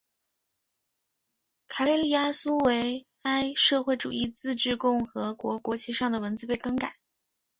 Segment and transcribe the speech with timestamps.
[1.67, 6.95] 卡累利阿苏维埃社会主义自治共和国国旗上的文字被更改。